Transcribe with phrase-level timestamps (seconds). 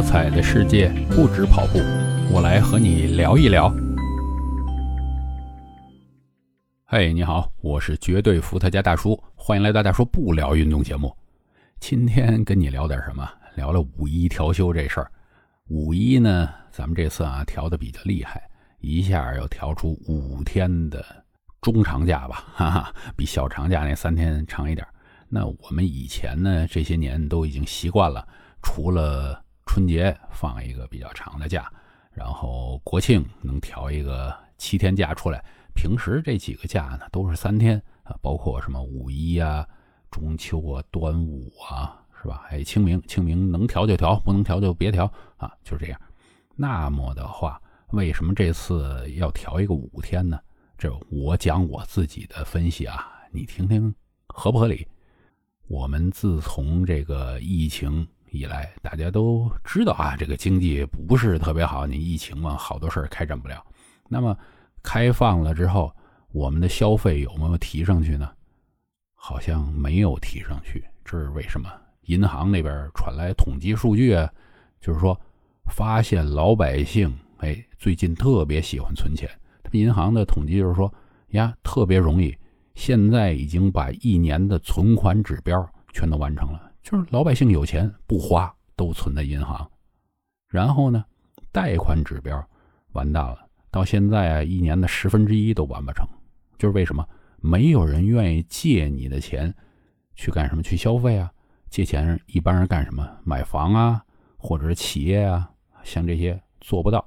[0.00, 1.78] 多彩的世界不止跑步，
[2.32, 3.70] 我来和你聊一聊。
[6.86, 11.14] 嘿，你好，我是绝对伏特加大叔，欢迎来到大叔不聊运动节目。
[11.80, 13.28] 今天跟你聊点什么？
[13.56, 15.12] 聊聊五一调休这事儿。
[15.68, 18.42] 五一呢，咱们这次啊调的比较厉害，
[18.78, 21.04] 一下要调出五天的
[21.60, 24.86] 中长假吧， 哈哈，比小长假那三天长一点。
[25.28, 28.26] 那我们以前呢，这些年都已经习惯了。
[28.62, 29.42] 除了
[29.72, 31.72] 春节放一个比较长的假，
[32.10, 35.40] 然后国庆能调一个七天假出来，
[35.76, 39.64] 平时这几个假呢都是三天啊，包括什么五一啊、
[40.10, 42.42] 中秋啊、端午啊，是吧？
[42.48, 45.04] 还有清明，清明能调就调，不能调就别调
[45.36, 46.00] 啊，就这样。
[46.56, 50.36] 那么的话，为什么这次要调一个五天呢？
[50.76, 53.94] 这我讲我自己的分析啊，你听听
[54.26, 54.84] 合不合理？
[55.68, 58.04] 我们自从这个疫情。
[58.32, 61.86] 以来，大家都知道啊，这个经济不是特别好。
[61.86, 63.64] 你疫情嘛，好多事儿开展不了。
[64.08, 64.36] 那么
[64.82, 65.94] 开放了之后，
[66.32, 68.30] 我们的消费有没有提上去呢？
[69.14, 70.84] 好像没有提上去。
[71.04, 71.68] 这是为什么？
[72.02, 74.30] 银行那边传来统计数据啊，
[74.80, 75.18] 就是说
[75.70, 79.28] 发现老百姓哎，最近特别喜欢存钱。
[79.62, 80.92] 他们银行的统计就是说
[81.30, 82.36] 呀，特别容易，
[82.74, 86.69] 现在已经把一年的存款指标全都完成了。
[86.82, 89.70] 就是老百姓有钱不花，都存在银行。
[90.48, 91.04] 然后呢，
[91.52, 92.48] 贷款指标
[92.92, 93.38] 完蛋了，
[93.70, 96.06] 到现在啊，一年的十分之一都完不成。
[96.58, 97.06] 就是为什么
[97.38, 99.54] 没有人愿意借你的钱
[100.14, 100.62] 去干什么？
[100.62, 101.32] 去消费啊？
[101.70, 103.08] 借钱一般人干什么？
[103.24, 104.04] 买房啊，
[104.36, 105.48] 或者是企业啊，
[105.84, 107.06] 像这些做不到。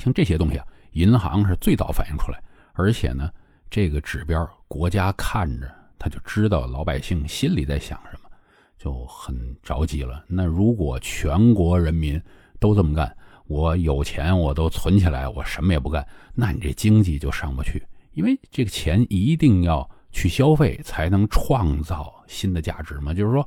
[0.00, 2.42] 像这些东西啊，银行是最早反映出来，
[2.72, 3.30] 而且呢，
[3.68, 8.23] 这个指标国家看着他就知道老百姓心里在想什么。
[8.78, 10.24] 就很着急了。
[10.28, 12.20] 那如果全国人民
[12.58, 17.82] 都这么干，我有钱我都存起来，我什么也不干，那你这经济就上不去。
[18.12, 23.12] 因为这个钱一定要去消费，才能创造新的价值嘛。
[23.12, 23.46] 就是说，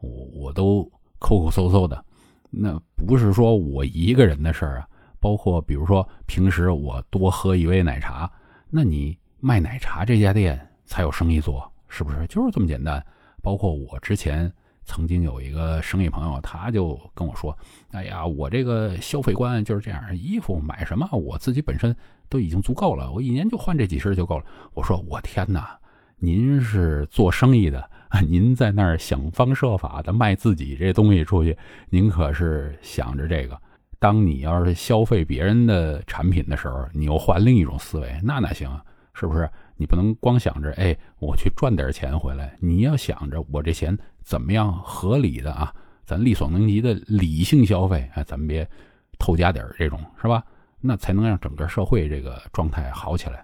[0.00, 0.82] 我我都
[1.18, 2.04] 抠抠搜搜的，
[2.50, 4.88] 那不是说我一个人的事儿啊。
[5.20, 8.30] 包括比如说平时我多喝一杯奶茶，
[8.68, 12.26] 那你卖奶茶这家店才有生意做，是不是？
[12.26, 13.04] 就是这么简单。
[13.42, 14.52] 包括我之前。
[14.88, 17.56] 曾经有一个生意朋友，他就跟我说
[17.92, 21.94] ：“哎呀，我这个消费观就是这样，衣服买什么我自己本身
[22.30, 25.78] 都已经足够了，我一年就换这几身就够了。”我说：“我天哪，
[26.16, 27.88] 您是做生意的，
[28.26, 31.56] 您在那儿想方设法的卖自己这东西出去，
[31.90, 33.60] 您可是想着这个。
[33.98, 38.82] 当你要是消费别人的产品的时候，你又换另一种思维，那哪行啊？
[39.12, 39.50] 是不是？
[39.78, 43.96] 你不能光想着哎，我去赚点钱回来，你要想着我这钱。”
[44.28, 45.74] 怎么样合理的啊？
[46.04, 48.68] 咱力所能及的理性消费，哎，咱们别
[49.18, 50.44] 偷加点这种，是吧？
[50.82, 53.42] 那才能让整个社会这个状态好起来。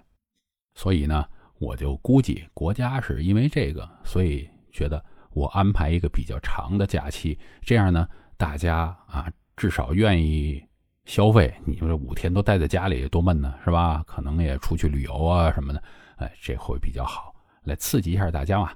[0.75, 1.25] 所以呢，
[1.57, 8.07] 我就估计国家是因为这个，所以觉得我安排一个比较长的假期，这样呢，
[8.37, 10.63] 大家啊至少愿意
[11.05, 11.51] 消费。
[11.65, 14.03] 你说这五天都待在家里多闷呢，是吧？
[14.05, 15.81] 可能也出去旅游啊什么的，
[16.17, 17.33] 哎，这会比较好，
[17.63, 18.71] 来刺激一下大家嘛。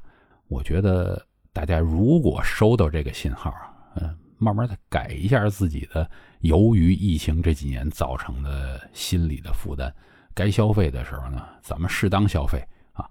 [0.48, 1.26] 我觉得。
[1.52, 6.10] 大家如果收到这个信号啊，嗯，慢慢的改一下自己的
[6.42, 9.92] 由于疫情这几年造成的心理的负担，
[10.34, 12.64] 该消费的时候呢，咱们适当消费
[12.94, 13.04] 啊，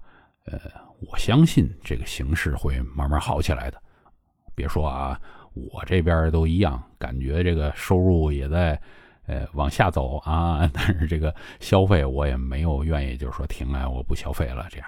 [0.45, 0.57] 呃，
[1.01, 3.79] 我相信这个形势会慢慢好起来的。
[4.55, 5.19] 别说啊，
[5.53, 8.81] 我这边都一样，感觉这个收入也在
[9.29, 14.87] 呃往下走啊， 但是这个消费我也没有愿意就是说停来我不消费了这样。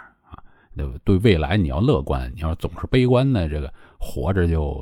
[0.73, 4.81] 对对，未来你要乐观，你要总是悲观呢，这个活着就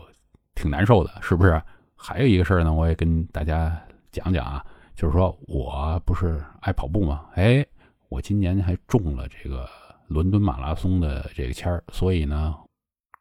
[0.53, 1.59] 挺难受的，是不是？
[1.96, 3.75] 还有一个事儿呢，我也跟大家
[4.12, 4.64] 讲讲啊，
[4.96, 7.26] 就是说我不是爱跑步吗？
[7.34, 7.66] 哎，
[8.08, 9.68] 我今年还中了这个
[10.08, 12.56] 伦敦马拉松的这个签儿，所以呢，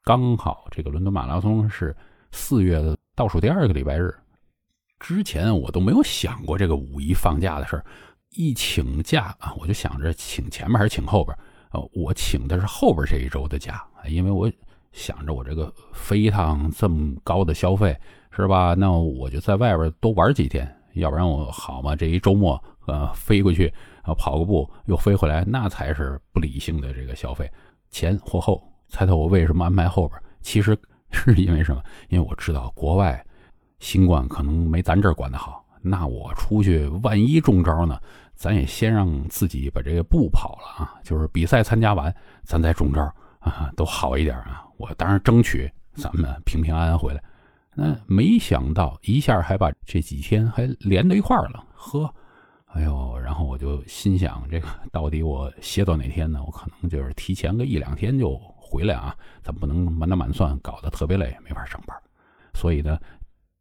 [0.04, 1.96] 刚好这个伦敦马拉松是
[2.32, 4.14] 四月的倒数第二个礼拜日，
[5.00, 7.84] 之前我都没有想过这个五一放假的事儿，
[8.30, 11.36] 一请假啊，我就想着请前面还是请后边。
[11.70, 14.50] 呃，我请的是后边这一周的假，因为我
[14.92, 17.94] 想着我这个飞一趟这么高的消费，
[18.30, 18.74] 是吧？
[18.74, 21.94] 那我就在外边多玩几天，要不然我好嘛？
[21.94, 23.72] 这一周末，呃，飞过去，
[24.02, 27.50] 啊，跑个步又飞回来，那才是不理性的这个消费。
[27.90, 30.18] 前或后，猜猜我为什么安排后边？
[30.40, 30.76] 其实
[31.10, 31.82] 是因为什么？
[32.08, 33.22] 因为我知道国外
[33.78, 37.98] 新冠可能没咱这儿管得好，那我出去万一中招呢？
[38.34, 42.14] 咱也先让自己把这个步跑了啊，就是比赛参加完，
[42.44, 43.02] 咱再中招
[43.40, 44.64] 啊，都好一点啊。
[44.76, 47.20] 我当然争取咱们平平安安回来。
[47.74, 52.12] 那没想到一下还把这几天还连到一块儿了，呵，
[52.66, 56.40] 哎呦，然后我就心想，这个到底我歇到哪天呢？
[56.44, 61.96] 我可能就是提前个一两天就回来啊，咱不能满打满算搞得特别累，没法上班。
[62.54, 62.98] 所以呢，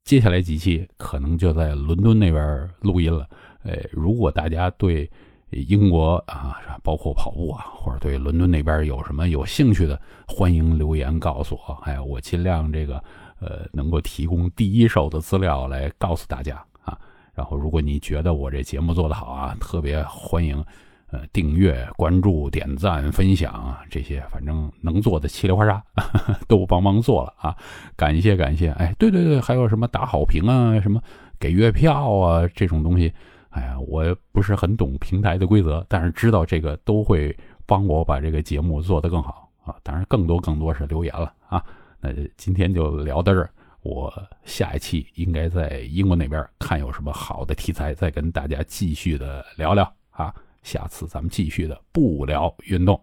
[0.07, 3.27] 接下来几期可能就在伦敦那边录音了。
[3.63, 5.11] 哎，如果大家对
[5.49, 11.73] 英国啊，包括跑步啊，或者对伦敦那边有什么有兴趣的，欢迎留言告诉我。
[11.83, 13.03] 哎，我尽量这个
[13.41, 16.55] 呃能够提供第一手的资料来告诉大家
[16.85, 16.97] 啊。
[17.35, 20.63] 然后，如果你觉得我这节目做得好啊，特别欢迎
[21.11, 25.83] 呃订阅、关注、点赞、分享啊这些，反正能做的七里花沙
[26.47, 27.55] 都帮忙做了啊。
[27.95, 28.71] 感谢感谢。
[28.71, 31.01] 哎，对对对，还有什么打好评啊，什么
[31.39, 33.11] 给月票啊这种东西。
[33.49, 39.75] 哎呀，我不是很懂平台的规则，但是知道这个都会帮我把这个节目做得更好啊。
[39.81, 41.63] 当然，更多更多是留言了啊。
[41.99, 43.49] 那今天就聊到这儿，
[43.81, 44.13] 我
[44.43, 50.31] 下一期应该在英国那边看有什么好的题材，再跟大家继续的聊聊啊。
[50.67, 53.01] 下次咱们继续的不聊运动。